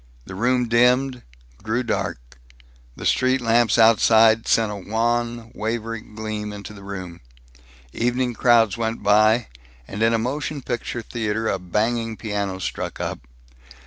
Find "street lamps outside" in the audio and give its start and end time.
3.05-4.47